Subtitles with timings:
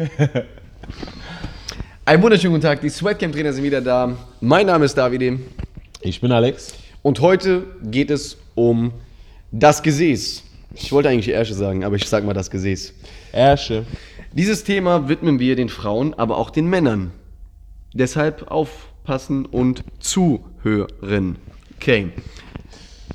[2.04, 4.16] Einen wunderschönen guten Tag, die Sweatcamp-Trainer sind wieder da.
[4.40, 5.38] Mein Name ist Davide
[6.00, 6.74] Ich bin Alex.
[7.02, 8.92] und heute geht es um
[9.52, 10.42] das Gesäß.
[10.74, 12.94] Ich wollte eigentlich Ärsche sagen, aber ich sag mal das Gesäß.
[13.32, 13.84] Ersche.
[14.32, 17.10] Dieses Thema widmen wir den Frauen, aber auch den Männern.
[17.92, 21.36] Deshalb aufpassen und zuhören.
[21.76, 22.08] Okay.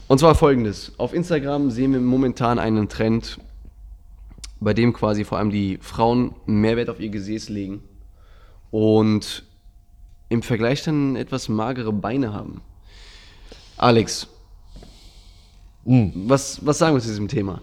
[0.08, 0.92] Und zwar folgendes.
[0.98, 3.40] Auf Instagram sehen wir momentan einen Trend,
[4.60, 7.82] bei dem quasi vor allem die Frauen mehr Wert auf ihr Gesäß legen
[8.72, 9.44] und
[10.30, 12.62] im Vergleich dann etwas magere Beine haben.
[13.78, 14.28] Alex,
[15.86, 17.62] was, was sagen wir zu diesem Thema?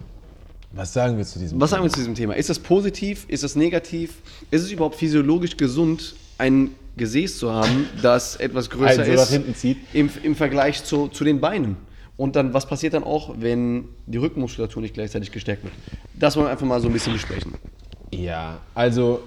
[0.72, 2.34] Was sagen wir zu diesem Was sagen wir zu diesem Thema?
[2.34, 3.26] Ist das positiv?
[3.28, 4.22] Ist das negativ?
[4.50, 9.48] Ist es überhaupt physiologisch gesund, ein Gesäß zu haben, das etwas größer Einen so nach
[9.48, 9.66] ist?
[9.92, 11.76] Im, im Vergleich zu, zu den Beinen?
[12.16, 15.74] Und dann, was passiert dann auch, wenn die Rückenmuskulatur nicht gleichzeitig gestärkt wird?
[16.22, 17.52] Das wollen wir einfach mal so ein bisschen besprechen.
[18.12, 19.24] Ja, also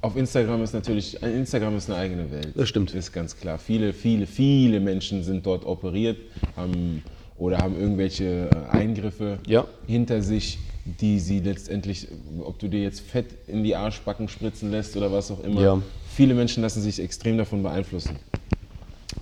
[0.00, 2.48] auf Instagram ist natürlich, Instagram ist eine eigene Welt.
[2.56, 2.92] Das stimmt.
[2.94, 3.58] Ist ganz klar.
[3.58, 6.16] Viele, viele, viele Menschen sind dort operiert
[6.56, 7.04] haben,
[7.36, 9.66] oder haben irgendwelche äh, Eingriffe Ja.
[9.86, 12.08] hinter sich, die sie letztendlich,
[12.44, 15.60] ob du dir jetzt Fett in die Arschbacken spritzen lässt oder was auch immer.
[15.60, 15.82] Ja.
[16.12, 18.16] Viele Menschen lassen sich extrem davon beeinflussen.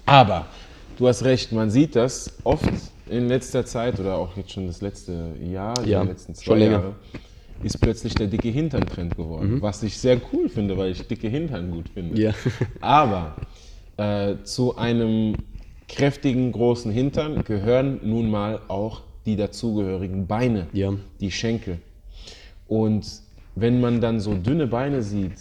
[0.06, 0.46] Aber
[0.96, 2.64] du hast recht, man sieht das oft
[3.08, 6.58] in letzter Zeit oder auch jetzt schon das letzte Jahr, Ja, die letzten zwei schon
[6.58, 6.72] länger.
[6.72, 6.94] Jahre,
[7.62, 9.62] ist plötzlich der dicke Hintern-Trend geworden.
[9.62, 12.14] Was ich sehr cool finde, weil ich dicke Hintern gut finde.
[12.14, 12.20] Mhm.
[12.20, 12.32] Ja.
[12.80, 13.36] Aber
[13.96, 15.36] äh, zu einem
[15.88, 20.92] kräftigen, großen Hintern gehören nun mal auch die dazugehörigen Beine, Ja.
[21.20, 21.78] die Schenkel.
[22.68, 23.06] Und
[23.54, 25.34] wenn man dann so dünne Beine sieht,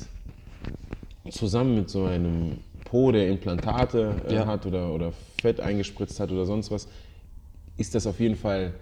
[1.29, 4.45] zusammen mit so einem Po, der Implantate äh, Ja.
[4.45, 6.87] hat oder, oder Fett eingespritzt hat oder sonst was,
[7.77, 8.73] ist das auf jeden Fall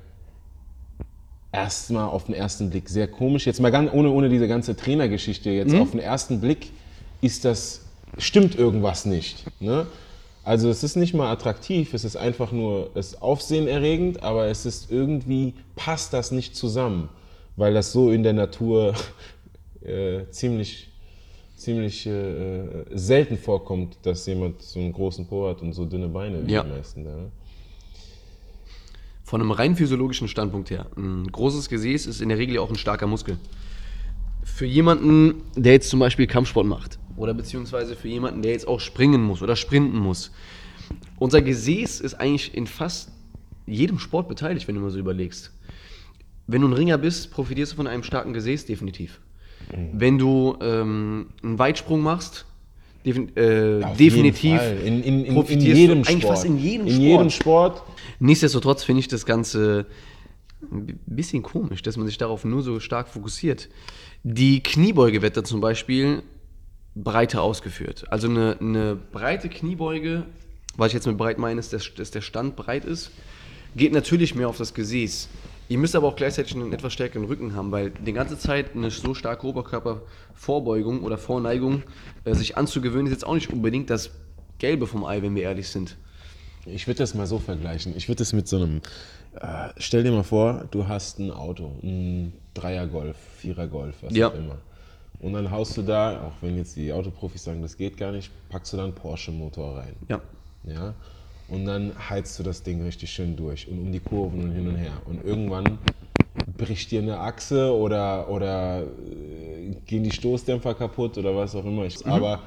[1.51, 3.45] erstmal auf den ersten Blick sehr komisch.
[3.45, 6.71] Jetzt mal ganz, ohne, ohne diese ganze Trainergeschichte, jetzt auf den ersten Blick
[7.21, 7.81] ist das,
[8.17, 9.45] stimmt irgendwas nicht.
[9.61, 9.87] Ne?
[10.43, 14.65] Also es ist nicht mal attraktiv, es ist einfach nur, es ist aufsehenerregend, aber es
[14.65, 17.09] ist irgendwie, passt das nicht zusammen,
[17.55, 18.93] weil das so in der Natur
[19.83, 20.89] äh, ziemlich,
[21.55, 26.45] ziemlich äh, selten vorkommt, dass jemand so einen großen Po hat und so dünne Beine
[26.45, 26.63] wie Ja.
[26.63, 27.03] die meisten.
[27.03, 27.31] Ne?
[29.33, 32.75] Von einem rein physiologischen Standpunkt her, ein großes Gesäß ist in der Regel auch ein
[32.75, 33.39] starker Muskel.
[34.43, 38.79] Für jemanden, der jetzt zum Beispiel Kampfsport macht oder beziehungsweise für jemanden, der jetzt auch
[38.79, 40.29] springen muss oder sprinten muss,
[41.17, 43.11] unser Gesäß ist eigentlich in fast
[43.65, 45.51] jedem Sport beteiligt, wenn du mal so überlegst.
[46.45, 49.19] Wenn du ein Ringer bist, profitierst du von einem starken Gesäß definitiv.
[49.93, 52.45] Wenn du ähm, einen Weitsprung machst,
[53.05, 54.59] defin äh, definitiv.
[54.85, 56.23] In, in, in, in jedem eigentlich Sport.
[56.33, 56.99] fast in jedem Sport.
[57.01, 57.83] jedem Sport.
[58.19, 59.85] Nichtsdestotrotz finde ich das Ganze
[60.71, 63.69] ein bi- bisschen komisch, dass man sich darauf nur so stark fokussiert.
[64.23, 66.23] Die Kniebeuge wird da zum Beispiel
[66.95, 68.05] breiter ausgeführt.
[68.09, 70.23] Also eine, eine breite Kniebeuge,
[70.77, 73.11] was ich jetzt mit breit meine, ist, dass, dass der Stand breit ist,
[73.75, 75.27] geht natürlich mehr auf das Gesäß.
[75.69, 78.91] Ihr müsst aber auch gleichzeitig einen etwas stärkeren Rücken haben, weil die ganze Zeit eine
[78.91, 81.83] so starke Oberkörpervorbeugung oder Vorneigung
[82.25, 84.11] äh, sich anzugewöhnen, ist jetzt auch nicht unbedingt das
[84.59, 85.97] Gelbe vom Ei, wenn wir ehrlich sind.
[86.65, 87.93] Ich würde das mal so vergleichen.
[87.97, 88.81] Ich würde das mit so einem,
[89.39, 94.29] äh, stell dir mal vor, du hast ein Auto, ein Dreier-Golf, Vierer-Golf, was Ja.
[94.29, 94.57] auch immer.
[95.19, 98.31] Und dann haust du da, auch wenn jetzt die Autoprofis sagen, das geht gar nicht,
[98.49, 99.95] packst du da einen Porsche-Motor rein.
[100.09, 100.21] Ja.
[100.65, 100.93] Ja?
[101.53, 104.67] Und dann heizt du das Ding richtig schön durch und um die Kurven und hin
[104.67, 104.93] und her.
[105.05, 105.77] Und irgendwann
[106.57, 111.85] bricht dir eine Achse oder, oder äh, gehen die Stoßdämpfer kaputt oder was auch immer.
[111.85, 112.41] Ich, Aber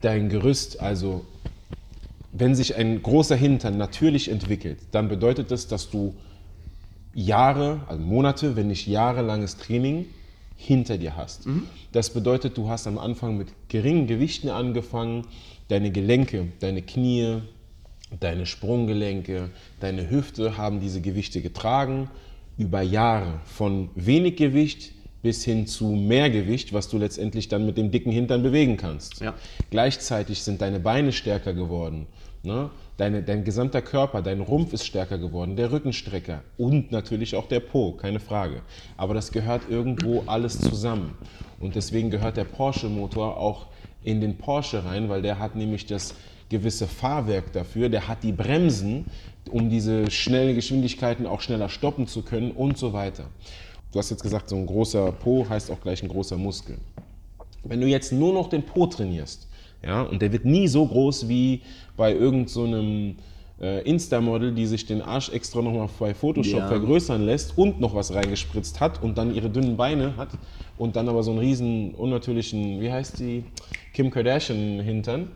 [0.00, 1.24] dein Gerüst, also
[2.30, 6.14] wenn sich ein großer Hintern natürlich entwickelt, dann bedeutet das, dass du
[7.14, 10.06] Jahre, also Monate, wenn nicht jahrelanges Training
[10.56, 11.46] hinter dir hast.
[11.92, 15.26] Das bedeutet, du hast am Anfang mit geringen Gewichten angefangen,
[15.68, 17.38] deine Gelenke, deine Knie,
[18.20, 19.50] deine Sprunggelenke,
[19.80, 22.10] deine Hüfte haben diese Gewichte getragen
[22.56, 24.92] über Jahre von wenig Gewicht
[25.22, 29.20] bis hin zu mehr Gewicht, was du letztendlich dann mit dem dicken Hintern bewegen kannst.
[29.20, 29.34] Ja.
[29.70, 32.06] Gleichzeitig sind deine Beine stärker geworden.
[32.44, 32.68] Ne?
[32.98, 37.60] Deine, dein gesamter Körper, dein Rumpf ist stärker geworden, der Rückenstrecker und natürlich auch der
[37.60, 38.60] Po, keine Frage.
[38.98, 41.16] Aber das gehört irgendwo alles zusammen.
[41.58, 43.66] Und deswegen gehört der Porsche-Motor auch
[44.02, 46.14] in den Porsche rein, weil der hat nämlich das
[46.50, 49.06] gewisse Fahrwerk dafür, der hat die Bremsen,
[49.50, 53.24] um diese schnellen Geschwindigkeiten auch schneller stoppen zu können und so weiter.
[53.90, 56.76] Du hast jetzt gesagt, so ein großer Po heißt auch gleich ein großer Muskel.
[57.62, 59.48] Wenn du jetzt nur noch den Po trainierst,
[59.84, 61.62] ja, und der wird nie so groß wie
[61.96, 63.16] bei irgendeinem so einem,
[63.60, 66.68] äh, Insta-Model, die sich den Arsch extra nochmal bei Photoshop Ja.
[66.68, 70.30] vergrößern lässt und noch was reingespritzt hat und dann ihre dünnen Beine hat
[70.76, 73.44] und dann aber so einen riesen unnatürlichen, wie heißt die,
[73.92, 75.28] Kim Kardashian Hintern.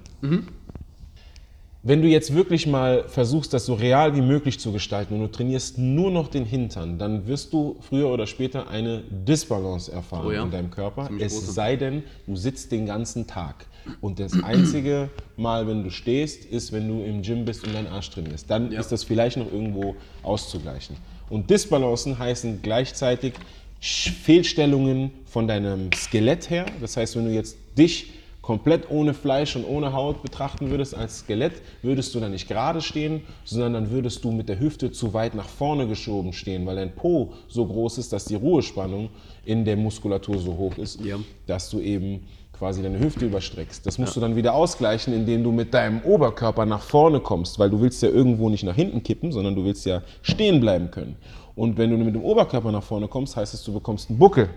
[1.84, 5.28] Wenn du jetzt wirklich mal versuchst, das so real wie möglich zu gestalten und du
[5.30, 10.32] trainierst nur noch den Hintern, dann wirst du früher oder später eine Disbalance erfahren Oh
[10.32, 10.42] ja.
[10.42, 11.06] in deinem Körper.
[11.06, 11.52] Ziemlich Es große.
[11.52, 13.66] sei denn, du sitzt den ganzen Tag.
[14.00, 17.86] Und das einzige Mal, wenn du stehst, ist, wenn du im Gym bist und deinen
[17.88, 18.50] Arsch trainierst.
[18.50, 18.80] Dann Ja.
[18.80, 20.96] ist das vielleicht noch irgendwo auszugleichen.
[21.30, 23.34] Und Disbalancen heißen gleichzeitig
[23.80, 26.66] Fehlstellungen von deinem Skelett her.
[26.80, 31.18] Das heißt, wenn du jetzt dich komplett ohne Fleisch und ohne Haut betrachten würdest als
[31.18, 31.52] Skelett,
[31.82, 35.34] würdest du dann nicht gerade stehen, sondern dann würdest du mit der Hüfte zu weit
[35.34, 39.10] nach vorne geschoben stehen, weil dein Po so groß ist, dass die Ruhespannung
[39.44, 41.18] in der Muskulatur so hoch ist, Ja.
[41.46, 42.26] dass du eben
[42.58, 43.86] quasi deine Hüfte überstreckst.
[43.86, 47.70] Das musst du dann wieder ausgleichen, indem du mit deinem Oberkörper nach vorne kommst, weil
[47.70, 51.16] du willst ja irgendwo nicht nach hinten kippen, sondern du willst ja stehen bleiben können.
[51.54, 54.48] Und wenn du mit dem Oberkörper nach vorne kommst, heißt es, du bekommst einen Buckel.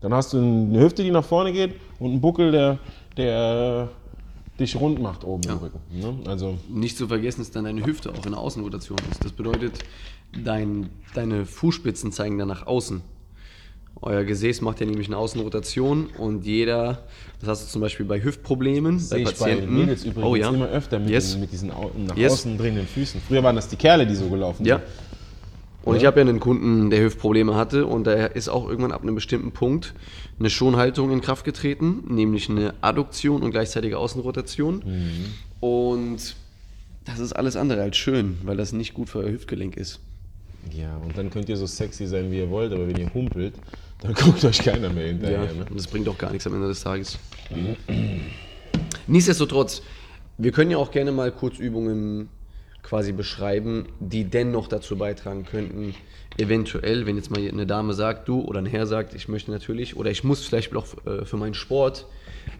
[0.00, 2.78] Dann hast du eine Hüfte, die nach vorne geht und einen Buckel, der,
[3.16, 3.88] der
[4.58, 5.80] dich rund macht oben im Rücken.
[5.92, 6.14] Ne?
[6.26, 9.24] Also Nicht zu vergessen ist dann deine Hüfte auch in der Außenrotation ist.
[9.24, 9.78] Das bedeutet,
[10.44, 13.02] dein, deine Fußspitzen zeigen dann nach außen.
[14.02, 17.04] Euer Gesäß macht ja nämlich eine Außenrotation und jeder,
[17.40, 19.56] das hast du zum Beispiel bei Hüftproblemen, sehe bei ich bei.
[19.56, 20.50] Mädels übrigens oh ja.
[20.50, 21.32] immer öfter mit, Yes.
[21.32, 22.32] den, mit diesen Au nach Yes.
[22.32, 23.20] außen drehenden Füßen.
[23.26, 24.76] Früher waren das die Kerle, die so gelaufen Ja.
[24.76, 24.84] sind.
[25.84, 29.02] Und ich habe ja einen Kunden, der Hüftprobleme hatte und da ist auch irgendwann ab
[29.02, 29.92] einem bestimmten Punkt
[30.38, 34.82] eine Schonhaltung in Kraft getreten, nämlich eine Adduktion und gleichzeitige Außenrotation.
[35.60, 36.36] Und
[37.04, 40.00] das ist alles andere als schön, weil das nicht gut für euer Hüftgelenk ist.
[40.72, 43.54] Ja, und dann könnt ihr so sexy sein, wie ihr wollt, aber wenn ihr humpelt,
[44.00, 45.44] dann guckt euch keiner mehr hinterher.
[45.44, 45.66] Ja, Ne?
[45.68, 47.18] und das bringt auch gar nichts am Ende des Tages.
[49.06, 49.82] Nichtsdestotrotz,
[50.38, 52.28] wir können ja auch gerne mal kurz Übungen
[52.82, 55.94] quasi beschreiben, die dennoch dazu beitragen könnten,
[56.36, 59.96] eventuell, wenn jetzt mal eine Dame sagt, du oder ein Herr sagt, ich möchte natürlich
[59.96, 62.06] oder ich muss vielleicht auch äh, für meinen Sport,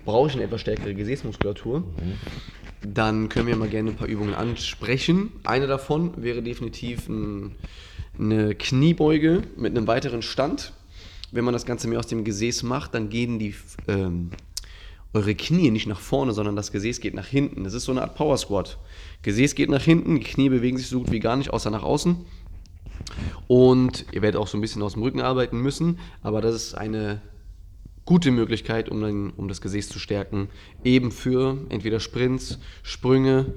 [0.05, 1.83] brauche ich eine etwas stärkere Gesäßmuskulatur,
[2.87, 5.33] dann können wir mal gerne ein paar Übungen ansprechen.
[5.45, 7.57] Eine davon wäre definitiv ein,
[8.19, 10.73] eine Kniebeuge mit einem weiteren Stand.
[11.33, 13.55] Wenn man das Ganze mehr aus dem Gesäß macht, dann gehen die
[13.89, 14.31] ähm,
[15.13, 17.65] eure Knie nicht nach vorne, sondern das Gesäß geht nach hinten.
[17.65, 18.79] Das ist so eine Art Power Squat.
[19.23, 21.83] Gesäß geht nach hinten, die Knie bewegen sich so gut wie gar nicht, außer nach
[21.83, 22.17] außen.
[23.47, 26.75] Und ihr werdet auch so ein bisschen aus dem Rücken arbeiten müssen, aber das ist
[26.75, 27.21] eine
[28.05, 30.49] gute Möglichkeit, um, dann, um das Gesäß zu stärken.
[30.83, 33.55] Eben für entweder Sprints, Sprünge,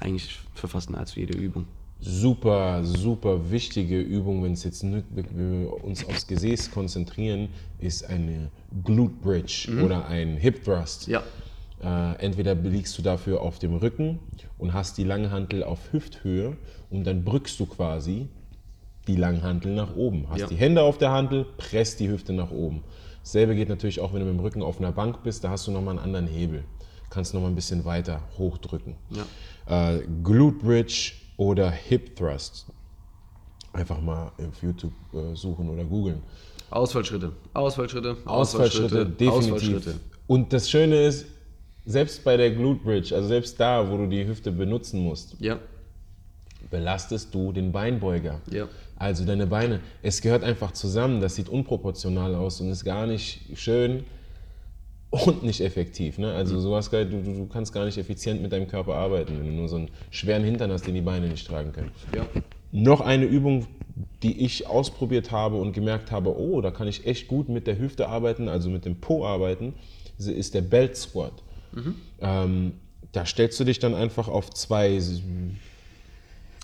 [0.00, 1.66] eigentlich für fast nahezu jede Übung.
[2.06, 7.48] Super, super wichtige Übung, wenn es jetzt nicht, wenn wir uns aufs Gesäß konzentrieren,
[7.78, 8.50] ist eine
[8.84, 11.06] Glute Bridge oder ein Hip Thrust.
[11.06, 11.22] Ja.
[11.82, 14.18] Äh, entweder liegst du dafür auf dem Rücken
[14.58, 16.58] und hast die Langhantel auf Hüfthöhe
[16.90, 18.28] und dann brückst du quasi
[19.06, 20.26] die Langhantel nach oben.
[20.28, 20.46] Hast Ja.
[20.46, 22.82] die Hände auf der Hantel, presst die Hüfte nach oben.
[23.22, 25.66] Dasselbe geht natürlich auch, wenn du mit dem Rücken auf einer Bank bist, da hast
[25.66, 26.64] du nochmal einen anderen Hebel.
[27.08, 28.96] Kannst nochmal ein bisschen weiter hochdrücken.
[29.66, 32.66] Äh, Glute Bridge oder Hip Thrust.
[33.72, 36.22] Einfach mal auf YouTube äh, suchen oder googeln.
[36.70, 39.52] Ausfallschritte, Ausfallschritte, Ausfallschritte, definitiv.
[39.52, 40.00] Ausfallschritte.
[40.26, 41.26] Und das Schöne ist,
[41.84, 45.58] selbst bei der Glute Bridge, also selbst da, wo du die Hüfte benutzen musst, Ja,
[46.70, 48.40] belastest du den Beinbeuger.
[48.50, 48.68] Ja.
[48.96, 49.80] Also deine Beine.
[50.02, 51.20] Es gehört einfach zusammen.
[51.20, 54.04] Das sieht unproportional aus und ist gar nicht schön
[55.14, 56.18] und nicht effektiv.
[56.18, 56.28] Ne?
[56.28, 56.36] Mhm.
[56.36, 59.52] Also sowas, geil, du, du, kannst gar nicht effizient mit deinem Körper arbeiten, wenn du
[59.52, 61.90] nur so einen schweren Hintern hast, den die Beine nicht tragen können.
[62.14, 62.26] ja.
[62.72, 63.68] Noch eine Übung,
[64.24, 67.78] die ich ausprobiert habe und gemerkt habe, oh, da kann ich echt gut mit der
[67.78, 69.74] Hüfte arbeiten, also mit dem Po arbeiten,
[70.18, 71.32] ist der Belt Squat.
[72.20, 72.72] Ähm,
[73.12, 74.98] da stellst du dich dann einfach auf zwei,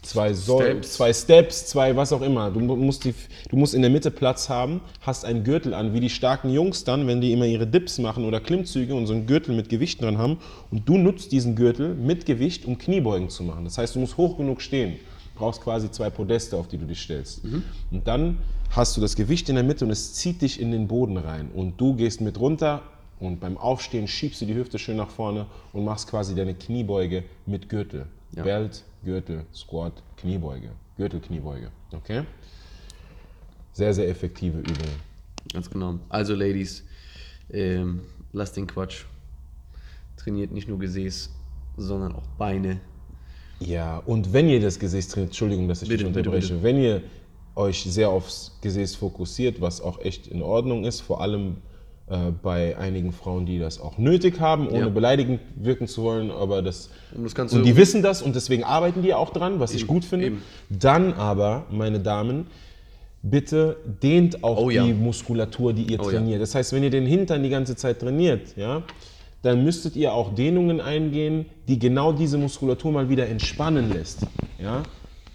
[0.02, 0.92] zwei, Säulen, Steps.
[0.94, 2.50] zwei Steps, zwei was auch immer.
[2.50, 3.14] Du mu- musst, die,
[3.48, 6.84] du musst in der Mitte Platz haben, hast einen Gürtel an, wie die starken Jungs
[6.84, 10.02] dann, wenn die immer ihre Dips machen oder Klimmzüge und so einen Gürtel mit Gewicht
[10.02, 10.38] dran haben.
[10.70, 13.64] Und du nutzt diesen Gürtel mit Gewicht, um Kniebeugen zu machen.
[13.64, 14.96] Das heißt, du musst hoch genug stehen.
[15.34, 17.42] Du brauchst quasi zwei Podeste, auf die du dich stellst.
[17.90, 18.38] Und dann
[18.70, 21.50] hast du das Gewicht in der Mitte und es zieht dich in den Boden rein.
[21.54, 22.82] Und du gehst mit runter
[23.18, 27.24] und beim Aufstehen schiebst du die Hüfte schön nach vorne und machst quasi deine Kniebeuge
[27.46, 28.06] mit Gürtel.
[28.36, 28.42] Ja.
[28.44, 30.70] Belt, Gürtel, Squat, Kniebeuge.
[30.96, 31.70] Gürtel, Kniebeuge.
[31.92, 32.22] Okay?
[33.72, 34.88] Sehr, sehr effektive Übung.
[35.52, 35.98] Ganz genau.
[36.08, 36.84] Also, Ladies,
[37.52, 39.04] ähm, lasst den Quatsch.
[40.16, 41.30] Trainiert nicht nur Gesäß,
[41.76, 42.80] sondern auch Beine.
[43.58, 46.62] Ja, und wenn ihr das Gesäß trainiert, Entschuldigung, dass ich Bitte, dich bitte, unterbreche, bitte.
[46.62, 47.02] wenn ihr
[47.56, 51.56] euch sehr aufs Gesäß fokussiert, was auch echt in Ordnung ist, vor allem
[52.10, 54.88] äh, bei einigen Frauen, die das auch nötig haben, ohne Ja.
[54.88, 59.02] beleidigend wirken zu wollen, aber das Um das und die wissen das und deswegen arbeiten
[59.02, 60.26] die auch dran, was ich gut finde.
[60.26, 60.42] eben.
[60.68, 62.46] Dann aber, meine Damen,
[63.22, 64.84] bitte dehnt auch Oh ja.
[64.84, 66.18] die Muskulatur, die ihr Oh ja.
[66.18, 66.40] trainiert.
[66.42, 68.82] Das heißt, wenn ihr den Hintern die ganze Zeit trainiert, ja,
[69.42, 74.26] dann müsstet ihr auch Dehnungen eingehen, die genau diese Muskulatur mal wieder entspannen lässt.
[74.62, 74.82] Ja?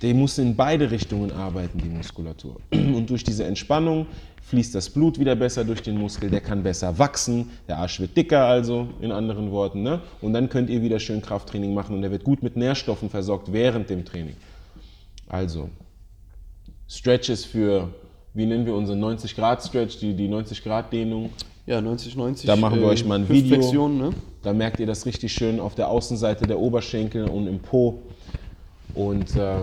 [0.06, 2.58] Die muss in beide Richtungen arbeiten, die Muskulatur.
[2.72, 4.06] Und durch diese Entspannung
[4.44, 8.16] fließt das Blut wieder besser durch den Muskel, der kann besser wachsen, der Arsch wird
[8.16, 9.82] dicker also, in anderen Worten.
[9.82, 10.02] Ne?
[10.22, 13.52] Und dann könnt ihr wieder schön Krafttraining machen und der wird gut mit Nährstoffen versorgt
[13.52, 14.36] während dem Training.
[15.28, 15.70] Also,
[16.88, 17.90] Stretches für,
[18.36, 21.32] wie nennen wir unsere 90 Grad Stretch, die, die 90 Grad Dehnung.
[21.66, 22.46] Ja, 90, 90.
[22.46, 23.88] Da machen wir euch mal ein Video.
[23.88, 24.12] Ne?
[24.44, 28.04] Da merkt ihr das richtig schön auf der Außenseite der Oberschenkel und im Po.
[28.94, 29.62] Und äh,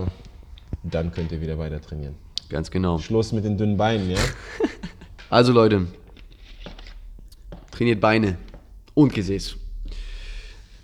[0.83, 2.15] dann könnt ihr wieder weiter trainieren.
[2.49, 2.99] Ganz genau.
[2.99, 4.19] Schluss mit den dünnen Beinen, ja?
[5.29, 5.87] Also Leute,
[7.71, 8.37] trainiert Beine
[8.93, 9.55] und Gesäß.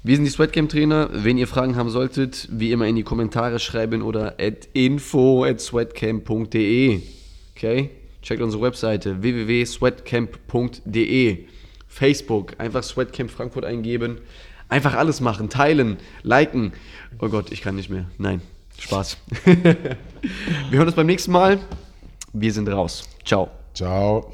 [0.02, 1.10] Wir sind die Sweatcamp-Trainer.
[1.12, 5.62] Wenn ihr Fragen haben solltet, wie immer in die Kommentare schreiben oder at info at
[5.62, 7.02] sweatcamp.de.
[7.56, 7.92] Okay?
[8.24, 11.46] Checkt unsere Webseite www.sweatcamp.de.
[11.88, 14.18] Facebook, einfach Sweatcamp Frankfurt eingeben.
[14.68, 16.74] Einfach alles machen, teilen, liken.
[17.20, 18.06] Oh Gott, ich kann nicht mehr.
[18.18, 18.42] Nein,
[18.80, 19.18] Spaß.
[19.46, 21.60] Wir hören uns beim nächsten Mal.
[22.34, 23.08] Wir sind raus.
[23.26, 23.50] Ciao.
[23.74, 24.34] Ciao.